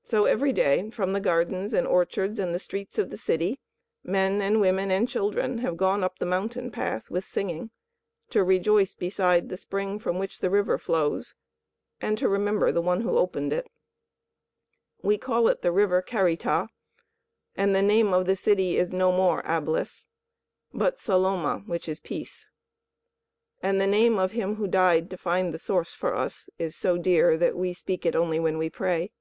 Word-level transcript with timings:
So 0.00 0.24
every 0.24 0.54
day, 0.54 0.88
from 0.88 1.12
the 1.12 1.20
gardens 1.20 1.74
and 1.74 1.86
orchards 1.86 2.38
and 2.38 2.54
the 2.54 2.58
streets 2.58 2.96
of 2.96 3.10
the 3.10 3.18
city, 3.18 3.60
men 4.02 4.40
and 4.40 4.58
women 4.58 4.90
and 4.90 5.06
children 5.06 5.58
have 5.58 5.76
gone 5.76 6.02
up 6.02 6.18
the 6.18 6.24
mountain 6.24 6.70
path 6.70 7.10
with 7.10 7.26
singing, 7.26 7.72
to 8.30 8.42
rejoice 8.42 8.94
beside 8.94 9.50
the 9.50 9.58
spring 9.58 9.98
from 9.98 10.18
which 10.18 10.38
the 10.40 10.48
river 10.48 10.78
flows 10.78 11.34
and 12.00 12.16
to 12.16 12.26
remember 12.26 12.72
the 12.72 12.80
one 12.80 13.02
who 13.02 13.18
opened 13.18 13.52
it. 13.52 13.70
We 15.02 15.18
call 15.18 15.46
it 15.48 15.60
the 15.60 15.72
River 15.72 16.00
Carita. 16.00 16.70
And 17.54 17.76
the 17.76 17.82
name 17.82 18.14
of 18.14 18.24
the 18.24 18.36
city 18.36 18.78
is 18.78 18.90
no 18.94 19.12
more 19.12 19.42
Ablis, 19.44 20.06
but 20.72 20.96
Saloma, 20.98 21.64
which 21.66 21.86
is 21.86 22.00
Peace. 22.00 22.46
And 23.62 23.78
the 23.78 23.86
name 23.86 24.16
of 24.18 24.32
him 24.32 24.54
who 24.54 24.68
died 24.68 25.10
to 25.10 25.18
find 25.18 25.52
the 25.52 25.58
Source 25.58 25.92
for 25.92 26.14
us 26.14 26.48
is 26.56 26.74
so 26.74 26.96
dear 26.96 27.36
that 27.36 27.54
we 27.58 27.74
speak 27.74 28.06
it 28.06 28.16
only 28.16 28.40
when 28.40 28.56
we 28.56 28.70
pray. 28.70 29.12